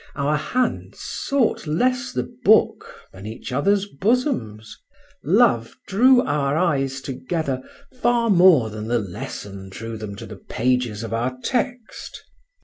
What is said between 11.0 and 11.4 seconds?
of our